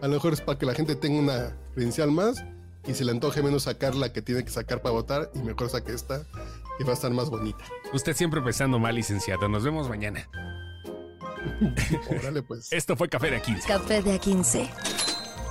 A 0.00 0.06
lo 0.06 0.14
mejor 0.14 0.32
es 0.32 0.40
para 0.40 0.58
que 0.58 0.66
la 0.66 0.74
gente 0.74 0.94
tenga 0.94 1.18
una 1.18 1.56
credencial 1.74 2.10
más 2.10 2.42
y 2.86 2.94
se 2.94 3.04
le 3.04 3.10
antoje 3.10 3.42
menos 3.42 3.64
sacar 3.64 3.94
la 3.94 4.12
que 4.12 4.22
tiene 4.22 4.44
que 4.44 4.50
sacar 4.50 4.80
para 4.80 4.92
votar 4.92 5.30
y 5.34 5.40
mejor 5.40 5.68
saque 5.68 5.92
esta 5.92 6.22
que 6.78 6.84
va 6.84 6.90
a 6.90 6.94
estar 6.94 7.10
más 7.10 7.28
bonita. 7.28 7.64
Usted 7.92 8.16
siempre 8.16 8.40
pensando 8.40 8.78
mal, 8.78 8.94
licenciado. 8.94 9.48
Nos 9.48 9.64
vemos 9.64 9.88
mañana. 9.88 10.28
Órale, 12.18 12.42
pues. 12.42 12.72
Esto 12.72 12.96
fue 12.96 13.08
Café 13.08 13.30
de 13.30 13.42
A15. 13.42 13.66
Café 13.66 14.02
de 14.02 14.20
A15. 14.20 14.70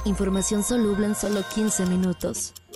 Información 0.06 0.64
soluble 0.64 1.06
en 1.06 1.16
solo 1.16 1.44
15 1.54 1.86
minutos. 1.86 2.54